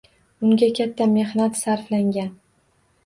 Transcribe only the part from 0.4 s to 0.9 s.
Unga